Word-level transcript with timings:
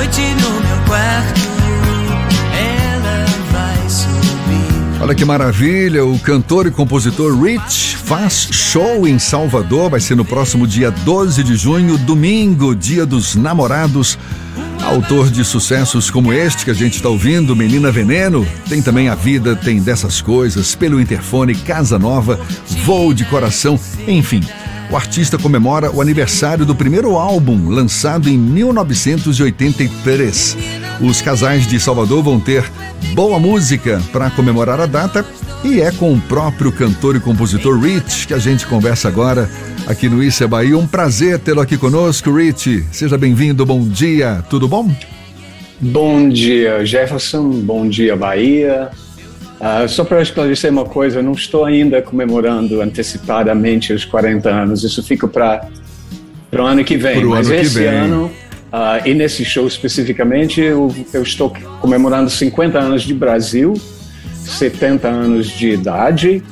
noite 0.00 0.22
no 0.22 0.60
meu 0.66 0.84
quarto. 0.86 1.40
Ela 2.54 3.26
vai 3.52 3.90
subir. 3.90 5.02
Olha 5.02 5.14
que 5.14 5.26
maravilha, 5.26 6.02
o 6.06 6.18
cantor 6.18 6.66
e 6.66 6.70
compositor 6.70 7.38
Rich 7.38 7.98
faz 7.98 8.48
show 8.50 9.06
em 9.06 9.18
Salvador, 9.18 9.90
vai 9.90 10.00
ser 10.00 10.14
no 10.14 10.24
próximo 10.24 10.66
dia 10.66 10.90
12 10.90 11.44
de 11.44 11.54
junho, 11.54 11.98
domingo, 11.98 12.74
dia 12.74 13.04
dos 13.04 13.34
namorados. 13.34 14.18
Autor 14.82 15.30
de 15.30 15.44
sucessos 15.44 16.10
como 16.10 16.32
este 16.32 16.64
que 16.64 16.70
a 16.70 16.74
gente 16.74 16.94
está 16.94 17.10
ouvindo, 17.10 17.54
Menina 17.54 17.92
Veneno, 17.92 18.46
tem 18.70 18.80
também 18.80 19.10
A 19.10 19.14
Vida 19.14 19.54
Tem 19.54 19.82
Dessas 19.82 20.22
Coisas, 20.22 20.74
Pelo 20.74 20.98
Interfone, 20.98 21.54
Casa 21.54 21.98
Nova, 21.98 22.40
Voo 22.86 23.12
de 23.12 23.26
Coração, 23.26 23.78
enfim. 24.08 24.40
O 24.90 24.96
artista 24.96 25.38
comemora 25.38 25.90
o 25.92 26.02
aniversário 26.02 26.66
do 26.66 26.74
primeiro 26.74 27.16
álbum, 27.16 27.68
lançado 27.68 28.28
em 28.28 28.36
1983. 28.36 30.56
Os 31.00 31.22
casais 31.22 31.64
de 31.64 31.78
Salvador 31.78 32.24
vão 32.24 32.40
ter 32.40 32.68
boa 33.14 33.38
música 33.38 34.02
para 34.12 34.28
comemorar 34.30 34.80
a 34.80 34.86
data 34.86 35.24
e 35.62 35.80
é 35.80 35.92
com 35.92 36.12
o 36.12 36.20
próprio 36.22 36.72
cantor 36.72 37.14
e 37.14 37.20
compositor 37.20 37.78
Rich 37.78 38.26
que 38.26 38.34
a 38.34 38.38
gente 38.38 38.66
conversa 38.66 39.06
agora 39.06 39.48
aqui 39.86 40.08
no 40.08 40.24
Isso 40.24 40.42
é 40.42 40.48
Bahia. 40.48 40.76
Um 40.76 40.88
prazer 40.88 41.38
tê-lo 41.38 41.60
aqui 41.60 41.78
conosco, 41.78 42.34
Rich. 42.34 42.86
Seja 42.90 43.16
bem-vindo, 43.16 43.64
bom 43.64 43.86
dia, 43.86 44.42
tudo 44.50 44.66
bom? 44.66 44.92
Bom 45.78 46.28
dia, 46.28 46.84
Jefferson. 46.84 47.48
Bom 47.60 47.88
dia, 47.88 48.16
Bahia. 48.16 48.90
Uh, 49.60 49.86
só 49.86 50.04
para 50.04 50.22
esclarecer 50.22 50.70
uma 50.70 50.86
coisa, 50.86 51.18
eu 51.18 51.22
não 51.22 51.32
estou 51.32 51.66
ainda 51.66 52.00
comemorando 52.00 52.80
antecipadamente 52.80 53.92
os 53.92 54.06
40 54.06 54.48
anos. 54.48 54.82
Isso 54.84 55.02
fica 55.02 55.28
para 55.28 55.68
o 56.52 56.62
ano 56.62 56.82
que 56.82 56.96
vem. 56.96 57.20
Pro 57.20 57.30
Mas 57.30 57.48
ano 57.48 57.60
esse 57.60 57.78
vem. 57.80 57.88
ano, 57.88 58.30
uh, 58.72 59.06
e 59.06 59.12
nesse 59.12 59.44
show 59.44 59.66
especificamente, 59.66 60.62
eu, 60.62 60.94
eu 61.12 61.22
estou 61.22 61.52
comemorando 61.80 62.30
50 62.30 62.78
anos 62.78 63.02
de 63.02 63.12
Brasil, 63.12 63.74
70 64.44 65.06
anos 65.06 65.48
de 65.48 65.68
idade 65.68 66.42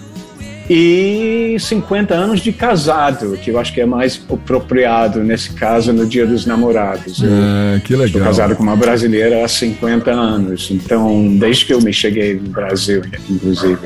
e 0.69 1.57
50 1.59 2.15
anos 2.15 2.41
de 2.41 2.53
casado, 2.53 3.39
que 3.43 3.51
eu 3.51 3.59
acho 3.59 3.73
que 3.73 3.81
é 3.81 3.87
mais 3.87 4.21
apropriado 4.31 5.23
nesse 5.25 5.51
caso 5.51 5.93
no 5.93 6.07
Dia 6.07 6.27
dos 6.27 6.45
Namorados. 6.47 7.23
Eu 7.23 7.31
Ah, 7.33 7.81
que 7.81 7.95
Estou 7.95 8.07
legal. 8.07 8.23
casado 8.25 8.55
com 8.57 8.63
uma 8.63 8.77
brasileira 8.77 9.45
há 9.45 9.49
50 9.49 10.11
anos, 10.11 10.69
então 10.71 11.37
desde 11.39 11.65
que 11.65 11.73
eu 11.73 11.81
me 11.81 11.93
cheguei 11.93 12.35
no 12.35 12.51
Brasil, 12.51 13.03
inclusive. 13.31 13.79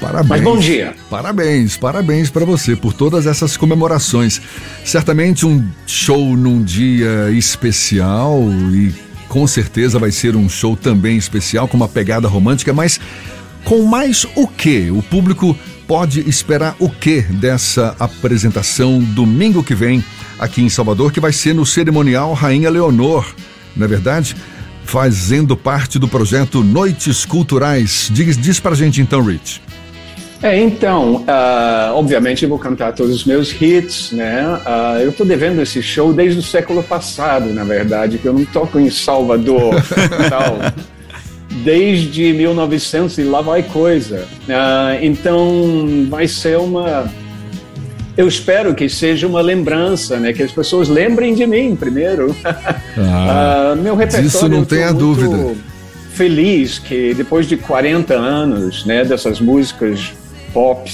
Parabéns. 0.00 0.28
Mas 0.28 0.40
bom 0.42 0.58
dia. 0.58 0.92
Parabéns, 1.08 1.76
parabéns 1.76 2.30
para 2.30 2.44
você 2.44 2.74
por 2.76 2.92
todas 2.92 3.26
essas 3.26 3.56
comemorações. 3.56 4.40
Certamente 4.84 5.46
um 5.46 5.64
show 5.86 6.36
num 6.36 6.62
dia 6.62 7.30
especial 7.30 8.40
e 8.72 8.92
com 9.28 9.46
certeza 9.46 9.98
vai 9.98 10.10
ser 10.10 10.36
um 10.36 10.48
show 10.48 10.76
também 10.76 11.16
especial 11.16 11.66
com 11.68 11.76
uma 11.76 11.88
pegada 11.88 12.28
romântica, 12.28 12.72
mas 12.72 13.00
com 13.64 13.82
mais 13.84 14.26
o 14.36 14.46
que? 14.46 14.90
O 14.90 15.02
público 15.02 15.56
pode 15.86 16.28
esperar 16.28 16.76
o 16.78 16.88
que 16.88 17.22
dessa 17.22 17.94
apresentação 17.98 18.98
domingo 18.98 19.62
que 19.62 19.74
vem 19.74 20.04
aqui 20.38 20.62
em 20.62 20.68
Salvador, 20.68 21.12
que 21.12 21.20
vai 21.20 21.32
ser 21.32 21.54
no 21.54 21.64
cerimonial 21.64 22.32
Rainha 22.32 22.70
Leonor, 22.70 23.26
não 23.76 23.84
é 23.84 23.88
verdade? 23.88 24.36
Fazendo 24.84 25.56
parte 25.56 25.98
do 25.98 26.06
projeto 26.06 26.62
Noites 26.62 27.24
Culturais. 27.24 28.10
Diz, 28.12 28.36
diz 28.36 28.60
pra 28.60 28.74
gente 28.74 29.00
então, 29.00 29.22
Rich. 29.22 29.62
É, 30.42 30.60
então, 30.60 31.24
ah, 31.26 31.92
obviamente 31.94 32.42
eu 32.42 32.50
vou 32.50 32.58
cantar 32.58 32.92
todos 32.92 33.14
os 33.14 33.24
meus 33.24 33.50
hits, 33.50 34.12
né? 34.12 34.60
Ah, 34.66 34.98
eu 35.00 35.08
estou 35.08 35.24
devendo 35.24 35.62
esse 35.62 35.82
show 35.82 36.12
desde 36.12 36.38
o 36.38 36.42
século 36.42 36.82
passado, 36.82 37.46
na 37.54 37.64
verdade, 37.64 38.18
que 38.18 38.26
eu 38.26 38.34
não 38.34 38.44
toco 38.44 38.78
em 38.78 38.90
Salvador 38.90 39.74
tal. 40.28 40.58
Desde 41.62 42.32
1900 42.32 43.18
e 43.18 43.22
lá 43.22 43.40
vai 43.40 43.62
coisa. 43.62 44.26
Ah, 44.48 44.98
então, 45.00 46.06
vai 46.08 46.26
ser 46.26 46.58
uma. 46.58 47.10
Eu 48.16 48.26
espero 48.28 48.74
que 48.74 48.88
seja 48.88 49.26
uma 49.26 49.40
lembrança, 49.40 50.18
né? 50.18 50.32
Que 50.32 50.42
as 50.42 50.52
pessoas 50.52 50.88
lembrem 50.88 51.34
de 51.34 51.46
mim 51.46 51.76
primeiro. 51.76 52.34
Ah, 52.96 53.74
meu 53.76 53.96
repertório. 53.96 54.30
disso 54.30 54.48
não 54.48 54.64
tenha 54.64 54.92
muito 54.92 55.00
dúvida. 55.00 55.56
Feliz 56.12 56.78
que 56.78 57.12
depois 57.12 57.48
de 57.48 57.56
40 57.56 58.14
anos, 58.14 58.86
né, 58.86 59.04
dessas 59.04 59.40
músicas 59.40 60.12
pop 60.52 60.88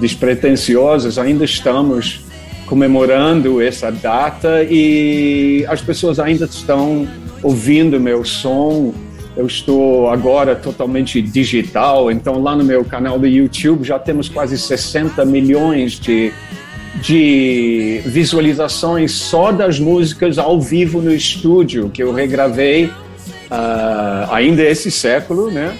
despretensiosas, 0.00 1.18
ainda 1.18 1.44
estamos 1.44 2.24
comemorando 2.66 3.60
essa 3.60 3.92
data 3.92 4.62
e 4.62 5.66
as 5.68 5.82
pessoas 5.82 6.18
ainda 6.18 6.46
estão 6.46 7.06
ouvindo 7.42 8.00
meu 8.00 8.24
som. 8.24 8.94
Eu 9.36 9.46
estou 9.46 10.10
agora 10.10 10.54
totalmente 10.54 11.22
digital, 11.22 12.10
então 12.10 12.42
lá 12.42 12.54
no 12.54 12.64
meu 12.64 12.84
canal 12.84 13.18
do 13.18 13.26
YouTube 13.26 13.84
já 13.84 13.98
temos 13.98 14.28
quase 14.28 14.58
60 14.58 15.24
milhões 15.24 15.92
de 15.98 16.32
de 17.00 18.02
visualizações 18.04 19.12
só 19.12 19.50
das 19.50 19.80
músicas 19.80 20.38
ao 20.38 20.60
vivo 20.60 21.00
no 21.00 21.12
estúdio 21.12 21.88
que 21.88 22.02
eu 22.02 22.12
regravei 22.12 22.90
ah, 23.50 24.28
ainda 24.30 24.62
esse 24.62 24.90
século, 24.90 25.50
né? 25.50 25.76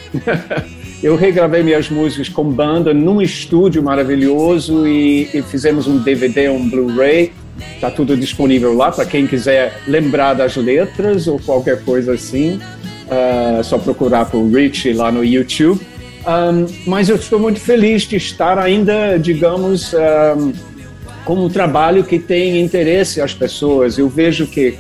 eu 1.03 1.17
regravei 1.17 1.63
minhas 1.63 1.89
músicas 1.89 2.29
com 2.29 2.45
banda 2.45 2.93
num 2.93 3.23
estúdio 3.23 3.83
maravilhoso 3.83 4.87
e, 4.87 5.29
e 5.33 5.43
fizemos 5.43 5.87
um 5.87 5.99
DVD, 5.99 6.51
um 6.51 6.69
Blu-ray. 6.69 7.33
Tá 7.81 7.91
tudo 7.91 8.17
disponível 8.17 8.75
lá 8.75 8.91
para 8.93 9.05
quem 9.05 9.27
quiser 9.27 9.81
lembrar 9.87 10.35
das 10.35 10.57
letras 10.57 11.27
ou 11.27 11.39
qualquer 11.39 11.83
coisa 11.83 12.13
assim. 12.13 12.61
Ah, 13.13 13.63
só 13.63 13.77
procurar 13.77 14.25
por 14.25 14.43
Rich 14.49 14.91
lá 14.95 15.13
no 15.13 15.23
YouTube. 15.23 15.79
Um, 16.27 16.67
mas 16.87 17.11
eu 17.11 17.17
estou 17.17 17.39
muito 17.39 17.61
feliz 17.61 18.03
de 18.03 18.17
estar 18.17 18.59
ainda, 18.59 19.19
digamos, 19.19 19.93
um, 19.93 20.53
com 21.23 21.35
um 21.35 21.49
trabalho 21.51 22.05
que 22.05 22.19
tem 22.19 22.59
interesse 22.59 23.21
às 23.21 23.35
pessoas. 23.35 23.99
Eu 23.99 24.09
vejo 24.09 24.47
que 24.47 24.75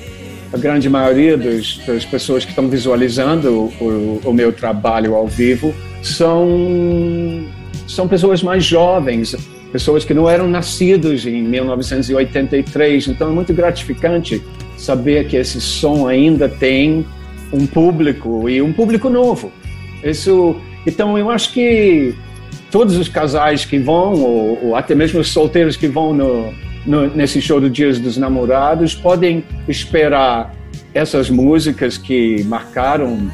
a 0.50 0.56
grande 0.56 0.88
maioria 0.88 1.36
dos, 1.36 1.78
das 1.86 2.06
pessoas 2.06 2.44
que 2.44 2.52
estão 2.52 2.68
visualizando 2.68 3.70
o, 3.78 4.20
o, 4.24 4.32
meu 4.32 4.50
trabalho 4.50 5.14
ao 5.14 5.26
vivo 5.26 5.74
são, 6.02 7.46
são 7.86 8.08
pessoas 8.08 8.42
mais 8.42 8.64
jovens, 8.64 9.36
pessoas 9.70 10.06
que 10.06 10.14
não 10.14 10.28
eram 10.28 10.48
nascidos 10.48 11.26
em 11.26 11.42
1983. 11.42 13.08
Então 13.08 13.28
é 13.28 13.32
muito 13.32 13.52
gratificante 13.52 14.42
saber 14.78 15.26
que 15.26 15.36
esse 15.36 15.60
som 15.60 16.08
ainda 16.08 16.48
tem 16.48 17.04
um 17.52 17.66
público 17.66 18.48
e 18.48 18.62
um 18.62 18.72
público 18.72 19.08
novo. 19.08 19.52
Isso, 20.02 20.56
então 20.86 21.16
eu 21.16 21.30
acho 21.30 21.52
que 21.52 22.14
todos 22.70 22.96
os 22.96 23.08
casais 23.08 23.64
que 23.64 23.78
vão, 23.78 24.14
ou, 24.14 24.66
ou 24.66 24.76
até 24.76 24.94
mesmo 24.94 25.20
os 25.20 25.28
solteiros 25.28 25.76
que 25.76 25.86
vão 25.86 26.14
no, 26.14 26.52
no, 26.86 27.06
nesse 27.14 27.40
show 27.40 27.60
do 27.60 27.68
Dias 27.68 27.98
dos 27.98 28.16
Namorados, 28.16 28.94
podem 28.94 29.44
esperar 29.68 30.54
essas 30.94 31.30
músicas 31.30 31.96
que 31.96 32.42
marcaram 32.44 33.30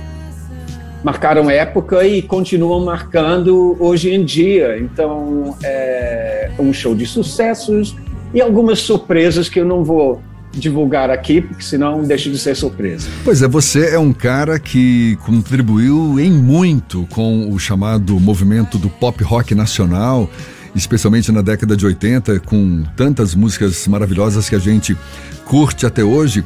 marcaram 1.03 1.49
época 1.49 2.05
e 2.05 2.21
continuam 2.21 2.85
marcando 2.85 3.77
hoje 3.79 4.13
em 4.13 4.25
dia. 4.25 4.79
Então, 4.79 5.57
é 5.63 6.51
um 6.59 6.73
show 6.73 6.95
de 6.95 7.07
sucessos 7.07 7.97
e 8.35 8.41
algumas 8.41 8.81
surpresas 8.81 9.49
que 9.49 9.61
eu 9.61 9.65
não 9.65 9.85
vou 9.85 10.21
divulgar 10.53 11.11
aqui, 11.11 11.41
porque 11.41 11.63
senão 11.63 12.03
deixa 12.03 12.31
de 12.31 12.39
ser 12.39 12.55
surpresa. 12.55 13.09
Pois 13.25 13.43
é, 13.43 13.49
você 13.49 13.91
é 13.91 13.99
um 13.99 14.13
cara 14.13 14.59
que 14.59 15.17
contribuiu 15.25 16.19
em 16.19 16.33
muito 16.33 17.07
com 17.11 17.53
o 17.53 17.59
chamado 17.59 18.19
movimento 18.19 18.79
do 18.79 18.89
pop 18.89 19.23
rock 19.23 19.55
nacional, 19.55 20.31
especialmente 20.75 21.31
na 21.33 21.43
década 21.43 21.77
de 21.77 21.85
80, 21.85 22.41
com 22.41 22.85
tantas 22.97 23.35
músicas 23.35 23.87
maravilhosas 23.87 24.49
que 24.49 24.55
a 24.55 24.59
gente 24.59 24.97
curte 25.45 25.87
até 25.87 26.03
hoje. 26.03 26.45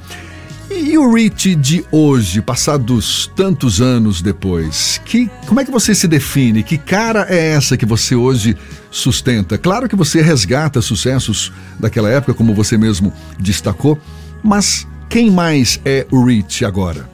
E 0.75 0.97
o 0.97 1.13
Rich 1.13 1.55
de 1.55 1.85
hoje, 1.93 2.41
passados 2.41 3.31
tantos 3.37 3.83
anos 3.83 4.23
depois, 4.23 5.01
que, 5.05 5.31
como 5.47 5.61
é 5.61 5.65
que 5.67 5.71
você 5.71 5.95
se 5.95 6.09
define? 6.09 6.63
Que 6.63 6.79
cara 6.79 7.27
é 7.29 7.53
essa 7.53 7.77
que 7.77 7.85
você 7.85 8.15
hoje 8.15 8.57
sustenta? 8.91 9.59
Claro 9.59 9.87
que 9.87 9.95
você 9.95 10.23
resgata 10.23 10.81
sucessos 10.81 11.53
daquela 11.79 12.09
época, 12.09 12.33
como 12.33 12.55
você 12.55 12.79
mesmo 12.79 13.13
destacou, 13.39 13.99
mas 14.43 14.89
quem 15.11 15.31
mais 15.31 15.79
é 15.85 16.07
o 16.11 16.25
Rich 16.25 16.65
agora? 16.65 17.07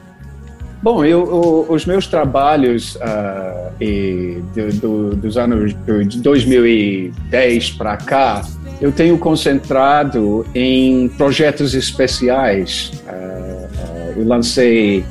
Bom, 0.80 1.04
eu, 1.04 1.66
os 1.68 1.84
meus 1.84 2.06
trabalhos 2.06 2.94
uh, 2.94 3.72
e 3.80 4.40
do, 4.54 4.72
do, 4.80 5.16
dos 5.16 5.36
anos 5.36 5.74
de 6.06 6.20
2010 6.20 7.72
para 7.72 7.96
cá, 7.96 8.46
eu 8.80 8.92
tenho 8.92 9.18
concentrado 9.18 10.46
em 10.54 11.08
projetos 11.08 11.74
especiais. 11.74 12.92
Uh, 13.08 13.47
eu 14.18 14.26
lancei 14.26 15.04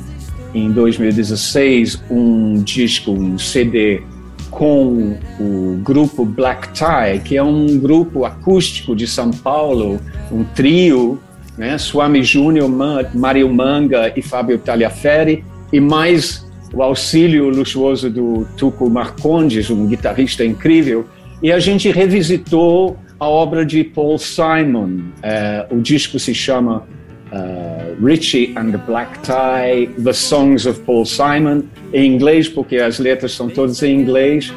em 0.54 0.70
2016 0.70 2.02
um 2.10 2.62
disco, 2.62 3.12
um 3.12 3.38
CD 3.38 4.02
com 4.50 5.18
o 5.38 5.80
grupo 5.82 6.24
Black 6.24 6.68
Tie, 6.72 7.20
que 7.24 7.36
é 7.36 7.42
um 7.42 7.78
grupo 7.78 8.24
acústico 8.24 8.96
de 8.96 9.06
São 9.06 9.30
Paulo, 9.30 10.00
um 10.32 10.42
trio 10.42 11.20
né? 11.58 11.76
Swami 11.76 12.22
Júnior, 12.22 12.70
Mário 13.12 13.52
Manga 13.52 14.12
e 14.16 14.22
Fábio 14.22 14.58
Tagliaferri, 14.58 15.44
e 15.72 15.80
mais 15.80 16.46
o 16.72 16.82
auxílio 16.82 17.48
luxuoso 17.48 18.08
do 18.08 18.46
Tuco 18.56 18.88
Marcondes, 18.88 19.68
um 19.68 19.86
guitarrista 19.86 20.44
incrível, 20.44 21.06
e 21.42 21.50
a 21.50 21.58
gente 21.58 21.90
revisitou 21.90 22.96
a 23.18 23.28
obra 23.28 23.66
de 23.66 23.82
Paul 23.82 24.18
Simon. 24.18 25.00
Uh, 25.18 25.76
o 25.76 25.80
disco 25.80 26.18
se 26.18 26.32
chama 26.32 26.84
uh, 27.32 27.77
Richie 28.02 28.54
and 28.56 28.70
the 28.70 28.78
Black 28.78 29.18
Tie, 29.22 29.88
The 30.02 30.12
Songs 30.12 30.66
of 30.66 30.80
Paul 30.80 31.04
Simon, 31.04 31.64
em 31.92 32.14
inglês, 32.14 32.48
porque 32.48 32.76
as 32.76 32.98
letras 32.98 33.32
são 33.32 33.48
todas 33.48 33.82
em 33.82 33.94
inglês. 33.94 34.52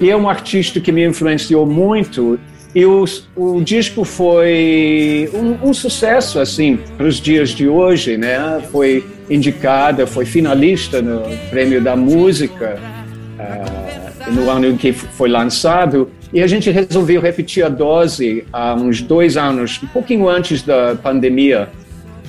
E 0.00 0.10
é 0.10 0.16
um 0.16 0.28
artista 0.28 0.80
que 0.80 0.92
me 0.92 1.04
influenciou 1.04 1.66
muito. 1.66 2.38
E 2.74 2.84
o, 2.84 3.04
o 3.36 3.60
disco 3.62 4.04
foi 4.04 5.30
um, 5.32 5.68
um 5.70 5.74
sucesso, 5.74 6.40
assim, 6.40 6.78
para 6.96 7.06
os 7.06 7.20
dias 7.20 7.50
de 7.50 7.68
hoje, 7.68 8.16
né? 8.16 8.60
Foi 8.72 9.04
indicada, 9.30 10.06
foi 10.06 10.24
finalista 10.24 11.00
no 11.00 11.22
Prêmio 11.50 11.80
da 11.80 11.94
Música 11.94 12.78
uh, 13.38 14.32
no 14.32 14.50
ano 14.50 14.66
em 14.66 14.76
que 14.76 14.92
foi 14.92 15.28
lançado. 15.28 16.10
E 16.32 16.42
a 16.42 16.46
gente 16.48 16.68
resolveu 16.70 17.20
repetir 17.20 17.64
a 17.64 17.68
dose 17.68 18.44
há 18.52 18.74
uns 18.74 19.00
dois 19.00 19.36
anos, 19.36 19.80
um 19.82 19.86
pouquinho 19.86 20.28
antes 20.28 20.62
da 20.62 20.96
pandemia 20.96 21.68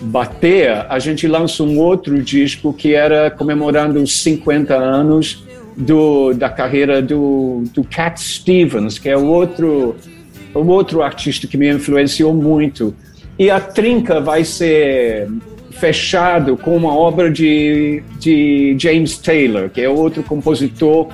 bater, 0.02 0.86
a 0.90 1.00
gente 1.00 1.28
lançou 1.28 1.68
um 1.68 1.80
outro 1.80 2.22
disco 2.22 2.74
que 2.74 2.94
era 2.94 3.32
comemorando 3.32 4.02
os 4.02 4.22
50 4.22 4.76
anos 4.76 5.44
do, 5.76 6.34
da 6.34 6.50
carreira 6.50 7.02
do, 7.02 7.64
do 7.74 7.84
Cat 7.84 8.20
Stevens, 8.22 8.98
que 8.98 9.10
é 9.10 9.18
o 9.18 9.26
outro, 9.26 9.96
o 10.54 10.68
outro 10.68 11.02
artista 11.02 11.48
que 11.48 11.58
me 11.58 11.72
influenciou 11.72 12.34
muito. 12.34 12.96
E 13.38 13.50
a 13.50 13.60
trinca 13.60 14.22
vai 14.22 14.44
ser 14.44 15.28
fechado 15.72 16.56
com 16.56 16.76
uma 16.76 16.96
obra 16.96 17.30
de, 17.30 18.02
de 18.18 18.76
James 18.80 19.18
Taylor, 19.18 19.70
que 19.70 19.82
é 19.82 19.90
outro 19.90 20.24
compositor 20.24 21.10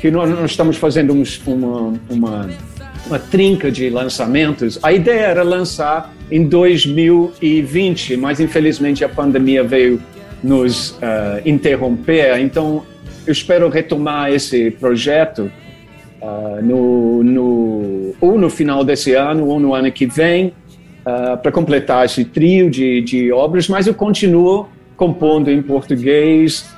que 0.00 0.10
nós, 0.10 0.30
nós 0.30 0.50
estamos 0.50 0.76
fazendo 0.76 1.12
uns, 1.12 1.40
uma, 1.46 1.94
uma, 2.08 2.48
uma 3.06 3.18
trinca 3.18 3.70
de 3.70 3.90
lançamentos. 3.90 4.78
A 4.82 4.92
ideia 4.92 5.26
era 5.26 5.42
lançar 5.42 6.14
em 6.30 6.44
2020, 6.44 8.16
mas 8.16 8.40
infelizmente 8.40 9.04
a 9.04 9.08
pandemia 9.08 9.64
veio 9.64 10.00
nos 10.42 10.90
uh, 10.90 11.40
interromper. 11.44 12.38
Então, 12.40 12.84
eu 13.26 13.32
espero 13.32 13.68
retomar 13.68 14.30
esse 14.32 14.70
projeto 14.70 15.50
uh, 16.20 16.62
no, 16.62 17.22
no, 17.24 18.14
ou 18.20 18.38
no 18.38 18.50
final 18.50 18.84
desse 18.84 19.14
ano 19.14 19.46
ou 19.46 19.58
no 19.58 19.74
ano 19.74 19.90
que 19.90 20.06
vem 20.06 20.48
uh, 21.04 21.36
para 21.36 21.50
completar 21.50 22.04
esse 22.04 22.24
trio 22.24 22.70
de, 22.70 23.00
de 23.00 23.32
obras, 23.32 23.68
mas 23.68 23.86
eu 23.86 23.94
continuo 23.94 24.68
compondo 24.96 25.50
em 25.50 25.62
português. 25.62 26.76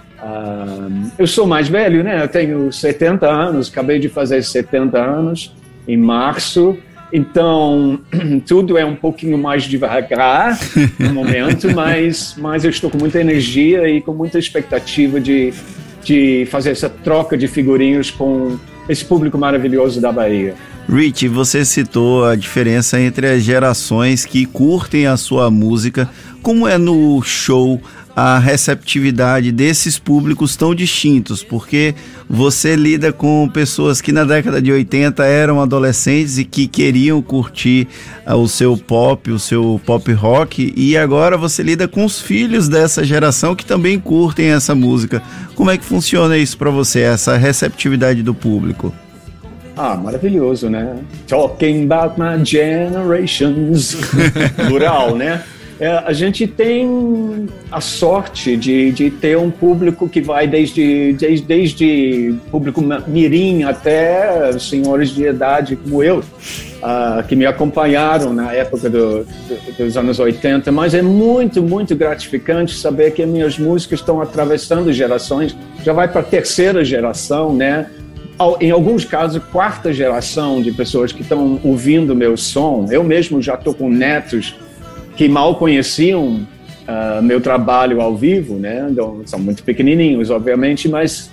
Eu 1.18 1.26
sou 1.26 1.46
mais 1.46 1.66
velho, 1.66 2.04
né? 2.04 2.22
Eu 2.22 2.28
tenho 2.28 2.70
70 2.70 3.26
anos, 3.26 3.70
acabei 3.70 3.98
de 3.98 4.06
fazer 4.06 4.42
70 4.42 4.98
anos 4.98 5.54
em 5.88 5.96
março. 5.96 6.76
Então, 7.12 8.00
tudo 8.46 8.78
é 8.78 8.84
um 8.84 8.94
pouquinho 8.94 9.36
mais 9.36 9.64
devagar 9.64 10.58
no 10.98 11.12
momento, 11.14 11.72
mas, 11.74 12.34
mas 12.38 12.64
eu 12.64 12.70
estou 12.70 12.90
com 12.90 12.98
muita 12.98 13.20
energia 13.20 13.88
e 13.88 14.00
com 14.00 14.12
muita 14.12 14.38
expectativa 14.38 15.20
de, 15.20 15.52
de 16.02 16.46
fazer 16.50 16.70
essa 16.70 16.88
troca 16.88 17.36
de 17.36 17.48
figurinhos 17.48 18.10
com 18.10 18.58
esse 18.88 19.04
público 19.04 19.38
maravilhoso 19.38 20.00
da 20.00 20.10
Bahia. 20.12 20.54
Rich, 20.88 21.28
você 21.28 21.64
citou 21.64 22.24
a 22.24 22.34
diferença 22.34 23.00
entre 23.00 23.28
as 23.28 23.42
gerações 23.42 24.24
que 24.24 24.44
curtem 24.44 25.06
a 25.06 25.16
sua 25.16 25.50
música. 25.50 26.10
Como 26.42 26.66
é 26.66 26.76
no 26.76 27.22
show 27.22 27.80
a 28.22 28.38
receptividade 28.38 29.50
desses 29.50 29.98
públicos 29.98 30.54
tão 30.54 30.74
distintos? 30.74 31.42
Porque 31.42 31.94
você 32.28 32.76
lida 32.76 33.12
com 33.14 33.48
pessoas 33.48 34.02
que 34.02 34.12
na 34.12 34.24
década 34.24 34.60
de 34.60 34.70
80 34.70 35.24
eram 35.24 35.60
adolescentes 35.60 36.36
e 36.36 36.44
que 36.44 36.66
queriam 36.66 37.22
curtir 37.22 37.88
uh, 38.26 38.34
o 38.34 38.46
seu 38.46 38.76
pop, 38.76 39.30
o 39.30 39.38
seu 39.38 39.80
pop 39.86 40.12
rock, 40.12 40.72
e 40.76 40.98
agora 40.98 41.38
você 41.38 41.62
lida 41.62 41.88
com 41.88 42.04
os 42.04 42.20
filhos 42.20 42.68
dessa 42.68 43.02
geração 43.02 43.54
que 43.54 43.64
também 43.64 43.98
curtem 43.98 44.50
essa 44.50 44.74
música. 44.74 45.22
Como 45.54 45.70
é 45.70 45.78
que 45.78 45.84
funciona 45.84 46.36
isso 46.36 46.58
para 46.58 46.70
você, 46.70 47.00
essa 47.00 47.38
receptividade 47.38 48.22
do 48.22 48.34
público? 48.34 48.92
Ah, 49.74 49.96
maravilhoso, 49.96 50.68
né? 50.68 50.98
Talking 51.26 51.84
about 51.90 52.20
my 52.20 52.44
generations. 52.44 53.96
Plural, 54.68 55.16
né? 55.16 55.42
É, 55.80 55.88
a 55.88 56.12
gente 56.12 56.46
tem 56.46 57.48
a 57.72 57.80
sorte 57.80 58.54
de, 58.54 58.92
de 58.92 59.10
ter 59.10 59.38
um 59.38 59.50
público 59.50 60.06
que 60.10 60.20
vai 60.20 60.46
desde, 60.46 61.14
desde, 61.14 61.46
desde 61.46 62.34
público 62.50 62.82
mirim 63.06 63.62
até 63.62 64.52
senhores 64.58 65.08
de 65.08 65.26
idade 65.26 65.76
como 65.76 66.02
eu, 66.02 66.18
uh, 66.18 67.26
que 67.26 67.34
me 67.34 67.46
acompanharam 67.46 68.30
na 68.30 68.52
época 68.52 68.90
do, 68.90 69.24
do, 69.24 69.76
dos 69.78 69.96
anos 69.96 70.18
80. 70.18 70.70
Mas 70.70 70.92
é 70.92 71.00
muito, 71.00 71.62
muito 71.62 71.96
gratificante 71.96 72.74
saber 72.74 73.12
que 73.12 73.24
minhas 73.24 73.58
músicas 73.58 74.00
estão 74.00 74.20
atravessando 74.20 74.92
gerações, 74.92 75.56
já 75.82 75.94
vai 75.94 76.08
para 76.08 76.20
a 76.20 76.24
terceira 76.24 76.84
geração, 76.84 77.54
né? 77.54 77.86
em 78.60 78.70
alguns 78.70 79.04
casos, 79.04 79.42
quarta 79.50 79.92
geração 79.92 80.62
de 80.62 80.72
pessoas 80.72 81.10
que 81.12 81.22
estão 81.22 81.60
ouvindo 81.64 82.14
meu 82.14 82.36
som. 82.36 82.86
Eu 82.90 83.04
mesmo 83.04 83.40
já 83.40 83.54
estou 83.54 83.74
com 83.74 83.88
netos 83.90 84.54
que 85.16 85.28
mal 85.28 85.56
conheciam 85.56 86.46
uh, 86.88 87.22
meu 87.22 87.40
trabalho 87.40 88.00
ao 88.00 88.16
vivo, 88.16 88.54
né? 88.54 88.86
Então, 88.90 89.22
são 89.26 89.38
muito 89.38 89.62
pequenininhos, 89.62 90.30
obviamente, 90.30 90.88
mas 90.88 91.30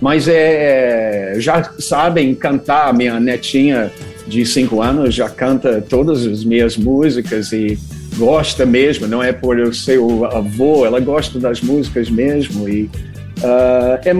mas 0.00 0.26
é, 0.26 1.34
já 1.38 1.62
sabem 1.78 2.34
cantar. 2.34 2.92
Minha 2.92 3.20
netinha 3.20 3.88
de 4.26 4.44
cinco 4.44 4.82
anos 4.82 5.14
já 5.14 5.28
canta 5.30 5.80
todas 5.80 6.26
as 6.26 6.42
minhas 6.42 6.76
músicas 6.76 7.52
e 7.52 7.78
gosta 8.16 8.66
mesmo. 8.66 9.06
Não 9.06 9.22
é 9.22 9.32
por 9.32 9.60
eu 9.60 9.72
ser 9.72 9.98
o 9.98 10.24
avô, 10.24 10.84
ela 10.84 10.98
gosta 10.98 11.38
das 11.38 11.60
músicas 11.60 12.10
mesmo 12.10 12.68
e 12.68 12.90
uh, 13.38 13.98
é 14.04 14.12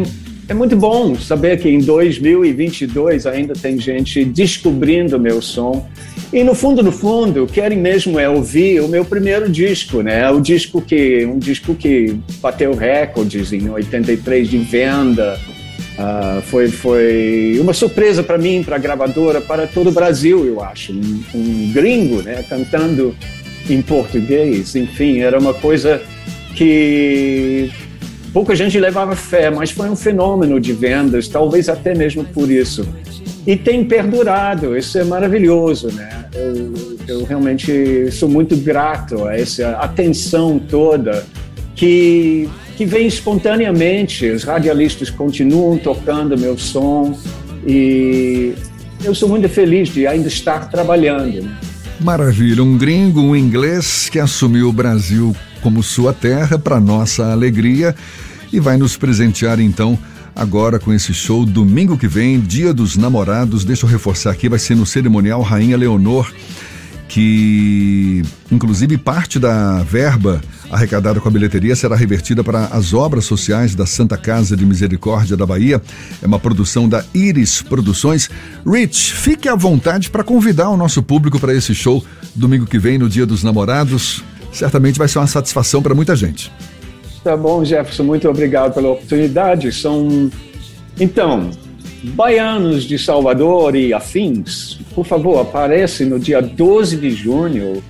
é 0.53 0.55
muito 0.55 0.77
bom 0.77 1.15
saber 1.15 1.59
que 1.59 1.69
em 1.71 1.79
2022 1.79 3.27
ainda 3.27 3.55
tem 3.55 3.81
gente 3.81 4.23
descobrindo 4.23 5.19
meu 5.19 5.41
som. 5.41 5.89
E 6.31 6.45
no 6.45 6.55
fundo, 6.55 6.83
no 6.83 6.93
fundo, 6.93 7.47
querem 7.47 7.79
mesmo 7.79 8.21
é 8.21 8.29
ouvir 8.29 8.81
o 8.81 8.87
meu 8.87 9.03
primeiro 9.03 9.49
disco, 9.49 10.03
né? 10.03 10.31
O 10.31 10.41
disco 10.41 10.83
que 10.83 11.25
um 11.25 11.39
disco 11.39 11.75
que 11.75 12.19
bateu 12.43 12.75
recordes 12.75 13.51
em 13.53 13.69
83 13.71 14.49
de 14.49 14.59
venda. 14.59 15.41
Uh, 15.93 16.43
foi 16.43 16.69
foi 16.69 17.59
uma 17.59 17.73
surpresa 17.73 18.23
para 18.23 18.37
mim, 18.37 18.63
para 18.63 18.77
a 18.77 18.79
gravadora, 18.79 19.41
para 19.41 19.67
todo 19.67 19.89
o 19.89 19.93
Brasil, 19.93 20.45
eu 20.45 20.63
acho. 20.63 20.93
Um, 20.93 21.23
um 21.35 21.73
gringo, 21.73 22.21
né? 22.21 22.45
Cantando 22.47 23.17
em 23.71 23.81
português. 23.81 24.77
Enfim, 24.77 25.21
era 25.21 25.39
uma 25.39 25.55
coisa 25.55 26.03
que 26.55 27.71
pouca 28.33 28.57
gente 28.57 28.79
levava 28.79 29.15
fé, 29.15 29.51
mas 29.51 29.71
foi 29.71 29.89
um 29.91 29.97
fenômeno 29.97 30.59
de 30.59 30.73
vendas, 30.73 31.29
talvez 31.29 31.69
até 31.69 31.95
mesmo 31.95 32.25
por 32.25 32.51
isso. 32.51 32.87
E 33.47 33.57
tem 33.57 33.85
perdurado, 33.85 34.77
isso 34.77 34.99
é 34.99 35.05
maravilhoso, 35.05 35.89
né? 35.93 36.27
Eu, 36.35 36.97
eu 37.09 37.25
realmente 37.25 38.11
sou 38.13 38.29
muito 38.29 38.57
grato 38.57 39.25
a 39.25 39.37
essa 39.37 39.71
atenção 39.73 40.59
toda 40.59 41.27
que, 41.75 42.49
que 42.77 42.87
vem 42.87 43.07
espontaneamente. 43.07 44.27
Os 44.31 44.45
radialistas 44.45 45.11
continuam 45.11 45.77
tocando 45.77 46.39
meu 46.39 46.57
som 46.57 47.19
e 47.67 48.55
eu 49.05 49.15
sou 49.15 49.29
muito 49.29 49.49
feliz 49.49 49.89
de 49.89 50.07
ainda 50.07 50.29
estar 50.29 50.71
trabalhando. 50.71 51.51
Maravilha, 52.01 52.63
um 52.63 52.79
gringo, 52.79 53.21
um 53.21 53.37
inglês 53.37 54.09
que 54.09 54.19
assumiu 54.19 54.69
o 54.69 54.73
Brasil 54.73 55.35
como 55.63 55.83
sua 55.83 56.13
terra, 56.13 56.59
para 56.59 56.81
nossa 56.81 57.33
alegria, 57.33 57.95
e 58.53 58.61
vai 58.61 58.77
nos 58.77 58.97
presentear 58.97 59.61
então 59.61 59.99
agora 60.35 60.79
com 60.79 60.93
esse 60.93 61.15
show 61.15 61.45
domingo 61.45 61.97
que 61.97 62.09
vem, 62.09 62.41
Dia 62.41 62.73
dos 62.75 62.97
Namorados. 62.97 63.65
Deixa 63.65 63.87
eu 63.87 63.91
reforçar 63.91 64.31
aqui, 64.31 64.49
vai 64.49 64.59
ser 64.59 64.75
no 64.75 64.85
cerimonial 64.85 65.41
Rainha 65.43 65.77
Leonor, 65.77 66.31
que 67.09 68.23
inclusive 68.51 68.99
parte 68.99 69.39
da 69.39 69.83
verba 69.83 70.41
arrecadada 70.71 71.21
com 71.21 71.29
a 71.29 71.31
bilheteria 71.31 71.77
será 71.77 71.95
revertida 71.95 72.43
para 72.43 72.65
as 72.67 72.95
obras 72.95 73.27
sociais 73.27 73.75
da 73.75 73.85
Santa 73.85 74.17
Casa 74.17 74.57
de 74.57 74.65
Misericórdia 74.65 75.37
da 75.37 75.45
Bahia. 75.45 75.83
É 76.23 76.27
uma 76.27 76.39
produção 76.39 76.89
da 76.89 77.05
Iris 77.13 77.61
Produções. 77.61 78.31
Rich, 78.67 79.13
fique 79.13 79.49
à 79.49 79.55
vontade 79.55 80.09
para 80.09 80.25
convidar 80.25 80.71
o 80.71 80.77
nosso 80.77 81.03
público 81.03 81.39
para 81.39 81.55
esse 81.55 81.75
show 81.75 82.03
domingo 82.35 82.67
que 82.67 82.79
vem, 82.79 82.97
no 82.97 83.09
Dia 83.09 83.27
dos 83.27 83.43
Namorados 83.43 84.25
certamente 84.53 84.99
vai 84.99 85.09
ser 85.09 85.19
uma 85.19 85.27
satisfação 85.27 85.83
para 85.83 85.95
muita 85.95 86.15
gente. 86.15 86.53
Tá 87.25 87.37
bom, 87.37 87.65
Jefferson, 87.65 88.05
muito 88.05 88.29
obrigado 88.29 88.75
pela 88.75 88.91
oportunidade. 88.91 89.73
São, 89.73 90.31
então, 91.01 91.51
baianos 92.03 92.85
de 92.85 92.99
Salvador 92.99 93.75
e 93.77 93.93
afins, 93.93 94.79
por 94.95 95.07
favor, 95.07 95.41
aparece 95.41 96.05
no 96.05 96.19
dia 96.19 96.43
12 96.43 96.97
de 96.97 97.11
junho 97.11 97.83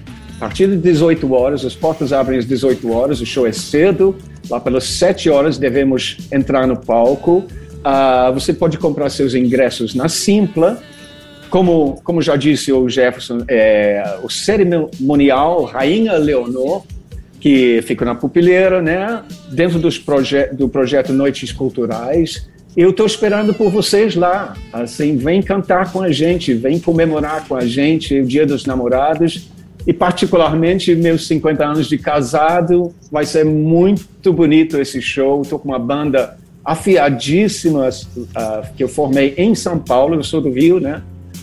partir 0.43 0.67
de 0.67 0.77
18 0.77 1.33
horas, 1.33 1.65
as 1.65 1.73
portas 1.73 2.13
abrem 2.13 2.37
às 2.37 2.45
18 2.45 2.91
horas, 2.91 3.21
o 3.21 3.27
show 3.27 3.47
é 3.47 3.53
cedo, 3.53 4.17
lá 4.51 4.59
pelas 4.59 4.83
7 4.83 5.31
horas 5.31 5.57
devemos 5.57 6.19
entrar 6.33 6.67
no 6.67 6.77
palco. 6.77 7.45
Uh, 7.79 8.33
você 8.35 8.53
pode 8.53 8.77
comprar 8.77 9.09
seus 9.09 9.35
ingressos 9.35 9.95
na 9.95 10.09
Simpla. 10.09 10.83
Como, 11.53 12.01
como 12.03 12.23
já 12.23 12.35
disse 12.35 12.73
o 12.73 12.89
Jefferson, 12.89 13.45
é, 13.47 14.17
o 14.23 14.31
cerimonial 14.31 15.65
Rainha 15.65 16.15
Leonor, 16.15 16.83
que 17.39 17.83
fica 17.83 18.07
na 18.07 18.15
Pupileira, 18.15 18.81
né? 18.81 19.23
dentro 19.51 19.79
dos 19.79 19.99
proje 19.99 20.47
do 20.47 20.67
projeto 20.67 21.13
Noites 21.13 21.53
Culturais. 21.53 22.49
Eu 22.75 22.89
estou 22.89 23.05
esperando 23.05 23.53
por 23.53 23.71
vocês 23.71 24.17
lá. 24.17 24.57
Assim, 24.73 25.19
vem 25.19 25.43
cantar 25.43 25.93
com 25.93 26.01
a 26.01 26.11
gente, 26.11 26.55
vem 26.55 26.81
comemorar 26.81 27.47
com 27.47 27.55
a 27.55 27.67
gente 27.67 28.19
o 28.19 28.25
Dia 28.25 28.47
dos 28.47 28.65
Namorados 28.65 29.51
e 29.87 29.93
particularmente 29.93 30.95
meus 30.95 31.27
50 31.27 31.67
anos 31.67 31.87
de 31.87 31.99
casado. 31.99 32.95
Vai 33.11 33.27
ser 33.27 33.45
muito 33.45 34.33
bonito 34.33 34.81
esse 34.81 35.03
show. 35.03 35.43
Estou 35.43 35.59
com 35.59 35.69
uma 35.69 35.79
banda 35.79 36.35
afiadíssima 36.65 37.91
uh, 37.91 38.75
que 38.75 38.83
eu 38.83 38.89
formei 38.89 39.35
em 39.37 39.55
São 39.55 39.79
Paulo. 39.79 40.15
Eu 40.15 40.23
sou 40.23 40.41
do 40.41 40.51
Rio, 40.51 40.81
né? 40.81 41.03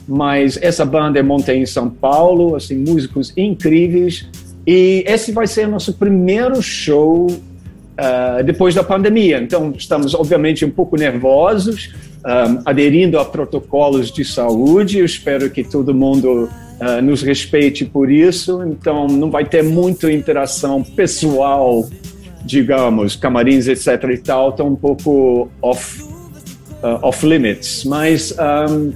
Mas 0.10 0.58
essa 0.60 0.84
banda 0.84 1.20
é 1.20 1.22
montei 1.22 1.58
em 1.58 1.68
São 1.68 1.88
Paulo, 1.88 2.56
assim, 2.56 2.75
músicos 2.75 3.32
incríveis. 3.38 4.28
E 4.66 5.04
esse 5.06 5.32
vai 5.32 5.46
ser 5.46 5.68
nosso 5.68 5.94
primeiro 5.94 6.60
show 6.63 7.28
uh, 7.28 8.44
depois 8.44 8.74
da 8.74 8.84
pandemia. 8.84 9.39
Então, 9.39 9.72
estamos 9.78 10.16
obviamente 10.16 10.66
um 10.66 10.72
pouco 10.72 10.98
nervosos, 10.98 11.94
um, 12.25 12.62
aderindo 12.66 13.20
a 13.20 13.25
protocolos 13.25 14.12
de 14.12 14.25
saúde. 14.25 14.98
Eu 14.98 15.06
espero 15.06 15.48
que 15.51 15.63
todo 15.63 15.94
mundo 15.94 16.50
uh, 16.82 17.01
nos 17.04 17.22
respeite 17.22 17.86
por 17.86 18.10
isso. 18.12 18.63
Então, 18.63 19.06
não 19.06 19.30
vai 19.30 19.46
ter 19.46 19.63
muita 19.63 20.12
interação 20.12 20.82
pessoal, 20.82 21.88
digamos, 22.44 23.16
camarins, 23.16 23.68
etc. 23.68 24.04
e 24.12 24.18
tal, 24.18 24.50
estão 24.50 24.70
um 24.70 24.75
pouco 24.75 25.50
off, 25.62 26.01
uh, 26.01 26.98
off 27.04 27.24
limits. 27.28 27.86
Mas 27.86 28.34
um, 28.70 28.92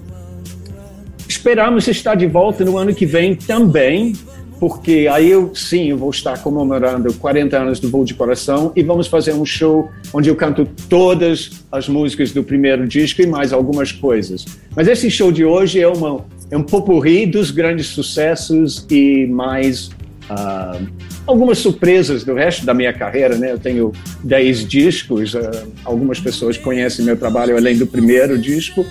esperamos 1.43 1.89
estar 1.89 2.15
de 2.15 2.25
volta 2.25 2.63
no 2.63 2.77
ano 2.77 2.95
que 2.95 3.05
vem 3.05 3.35
também 3.35 4.13
porque 4.61 5.09
aí 5.11 5.29
eu 5.29 5.53
sim 5.53 5.89
eu 5.89 5.97
vou 5.97 6.09
estar 6.09 6.41
comemorando 6.41 7.13
40 7.15 7.57
anos 7.57 7.79
do 7.81 7.89
Voo 7.89 8.05
de 8.05 8.13
Coração 8.13 8.71
e 8.77 8.81
vamos 8.81 9.07
fazer 9.07 9.33
um 9.33 9.45
show 9.45 9.91
onde 10.13 10.29
eu 10.29 10.37
canto 10.37 10.65
todas 10.87 11.65
as 11.69 11.89
músicas 11.89 12.31
do 12.31 12.45
primeiro 12.45 12.87
disco 12.87 13.21
e 13.21 13.27
mais 13.27 13.51
algumas 13.51 13.91
coisas. 13.91 14.45
Mas 14.73 14.87
esse 14.87 15.11
show 15.11 15.33
de 15.33 15.43
hoje 15.43 15.81
é, 15.81 15.87
uma, 15.87 16.25
é 16.49 16.55
um 16.55 16.63
popurri 16.63 17.25
dos 17.25 17.51
grandes 17.51 17.87
sucessos 17.87 18.85
e 18.89 19.27
mais 19.27 19.87
uh, 20.29 20.87
algumas 21.27 21.57
surpresas 21.57 22.23
do 22.23 22.33
resto 22.33 22.65
da 22.65 22.73
minha 22.73 22.93
carreira, 22.93 23.35
né? 23.37 23.51
Eu 23.51 23.59
tenho 23.59 23.91
10 24.23 24.65
discos, 24.65 25.33
uh, 25.33 25.41
algumas 25.83 26.21
pessoas 26.21 26.57
conhecem 26.57 27.03
meu 27.03 27.17
trabalho 27.17 27.57
além 27.57 27.77
do 27.77 27.85
primeiro 27.85 28.37
disco 28.37 28.85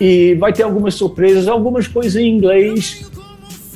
e 0.00 0.34
vai 0.34 0.52
ter 0.52 0.62
algumas 0.62 0.94
surpresas, 0.94 1.48
algumas 1.48 1.86
coisas 1.86 2.16
em 2.16 2.28
inglês 2.28 3.10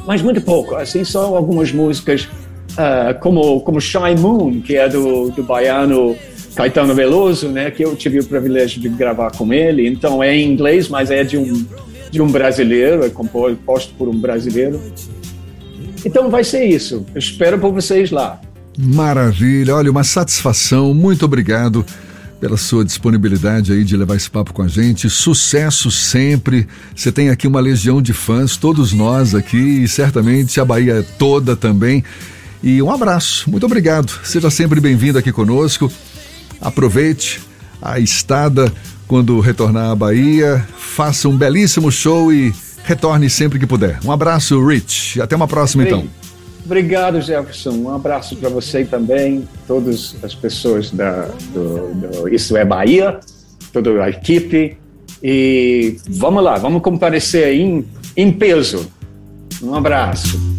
mas 0.07 0.23
muito 0.23 0.41
pouco. 0.41 0.77
Assim, 0.77 1.05
são 1.05 1.37
algumas 1.37 1.73
músicas 1.73 2.29
uh, 2.73 3.19
como, 3.21 3.61
como 3.61 3.81
Shy 3.81 4.15
Moon, 4.19 4.61
que 4.61 4.77
é 4.77 4.89
do, 4.89 5.31
do 5.31 5.43
baiano 5.43 6.17
Caetano 6.55 6.95
Veloso, 6.95 7.49
né, 7.49 7.71
que 7.71 7.85
eu 7.85 7.95
tive 7.97 8.21
o 8.21 8.25
privilégio 8.25 8.81
de 8.81 8.89
gravar 8.89 9.33
com 9.33 9.53
ele. 9.53 9.87
Então 9.87 10.23
é 10.23 10.35
em 10.35 10.51
inglês, 10.51 10.89
mas 10.89 11.11
é 11.11 11.25
de 11.25 11.37
um, 11.37 11.67
de 12.11 12.23
um 12.23 12.29
brasileiro, 12.29 13.05
é 13.05 13.11
composto 13.11 13.93
por 13.99 14.09
um 14.09 14.17
brasileiro. 14.17 14.81
Então 16.05 16.31
vai 16.31 16.45
ser 16.45 16.65
isso. 16.65 17.05
Eu 17.13 17.19
espero 17.19 17.59
por 17.59 17.73
vocês 17.73 18.11
lá. 18.13 18.41
Maravilha, 18.79 19.75
olha, 19.75 19.91
uma 19.91 20.05
satisfação. 20.05 20.95
Muito 20.95 21.25
obrigado 21.25 21.85
pela 22.41 22.57
sua 22.57 22.85
disponibilidade 22.85 23.73
aí 23.73 23.83
de 23.85 23.97
levar 23.97 24.17
esse 24.17 24.31
papo 24.31 24.53
com 24.53 24.63
a 24.63 24.69
gente. 24.69 25.09
Sucesso 25.09 25.91
sempre. 25.91 26.67
Você 26.95 27.11
tem 27.11 27.31
aqui 27.31 27.47
uma 27.47 27.61
legião 27.61 28.03
de 28.03 28.13
fãs, 28.13 28.57
todos 28.57 28.93
nós 28.93 29.35
aqui 29.35 29.57
e 29.85 29.89
certamente 29.89 30.61
a 30.61 30.65
Bahia 30.65 31.07
toda 31.19 31.57
também. 31.57 32.05
E 32.63 32.83
um 32.83 32.91
abraço. 32.91 33.51
Muito 33.51 33.67
obrigado. 33.67 34.13
Seja 34.25 34.51
sempre 34.51 34.81
bem-vindo 34.81 35.19
aqui 35.19 35.33
conosco. 35.33 35.91
Aproveite 36.61 37.41
a 37.81 37.99
estada 38.01 38.73
quando 39.07 39.41
retornar 39.41 39.91
à 39.91 39.95
Bahia. 39.95 40.67
Faça 40.79 41.29
um 41.29 41.37
belíssimo 41.37 41.91
show 41.91 42.33
e 42.33 42.55
retorne 42.85 43.29
sempre 43.31 43.59
que 43.59 43.67
puder. 43.67 43.99
Um 44.05 44.13
abraço, 44.13 44.65
Rich. 44.65 45.21
Até 45.21 45.37
uma 45.37 45.49
próxima, 45.49 45.85
então. 45.85 46.26
Obrigado, 46.67 47.21
Jefferson. 47.21 47.71
Um 47.71 47.95
abraço 47.95 48.35
para 48.35 48.49
você 48.49 48.85
também, 48.85 49.49
todas 49.69 50.17
as 50.21 50.35
pessoas 50.35 50.91
da, 50.91 51.29
do, 51.55 51.95
do 51.95 52.29
Isso 52.29 52.57
é 52.57 52.65
Bahia, 52.65 53.21
toda 53.73 54.03
a 54.03 54.11
equipe. 54.11 54.77
E 55.23 55.97
vamos 56.09 56.43
lá, 56.43 56.59
vamos 56.59 56.83
comparecer 56.83 57.55
em, 57.55 57.87
em 58.17 58.33
peso. 58.33 58.91
Um 59.63 59.77
abraço. 59.77 60.56